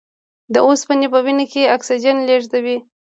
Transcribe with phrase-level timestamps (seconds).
[0.53, 2.77] د اوسپنې په وینه کې اکسیجن لېږدوي.